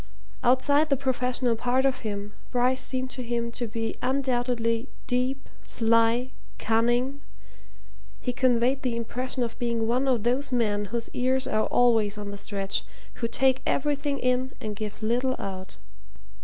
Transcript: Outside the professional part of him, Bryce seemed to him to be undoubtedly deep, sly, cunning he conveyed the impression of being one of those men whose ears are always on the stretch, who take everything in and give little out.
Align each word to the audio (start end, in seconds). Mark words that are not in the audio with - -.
Outside 0.43 0.89
the 0.89 0.97
professional 0.97 1.55
part 1.55 1.85
of 1.85 1.99
him, 1.99 2.33
Bryce 2.49 2.81
seemed 2.81 3.11
to 3.11 3.21
him 3.21 3.51
to 3.51 3.67
be 3.67 3.93
undoubtedly 4.01 4.89
deep, 5.05 5.47
sly, 5.61 6.31
cunning 6.57 7.21
he 8.19 8.33
conveyed 8.33 8.81
the 8.81 8.95
impression 8.95 9.43
of 9.43 9.59
being 9.59 9.85
one 9.87 10.07
of 10.07 10.23
those 10.23 10.51
men 10.51 10.85
whose 10.85 11.09
ears 11.13 11.45
are 11.45 11.67
always 11.67 12.17
on 12.17 12.31
the 12.31 12.37
stretch, 12.37 12.83
who 13.21 13.27
take 13.27 13.61
everything 13.67 14.17
in 14.17 14.53
and 14.59 14.75
give 14.75 15.03
little 15.03 15.35
out. 15.39 15.77